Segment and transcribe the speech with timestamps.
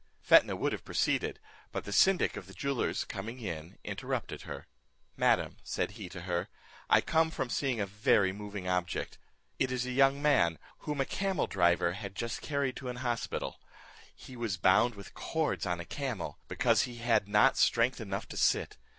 [0.19, 1.39] Fetnah would have proceeded,
[1.71, 4.65] but the syndic of the jewellers coming in interrupted her:
[5.15, 6.47] "Madam," said he to her,
[6.89, 9.19] "I come from seeing a very moving object,
[9.59, 13.59] it is a young man, whom a camel driver had just carried to an hospital:
[14.15, 18.37] he was bound with cords on a camel, because he had not strength enough to
[18.37, 18.77] sit.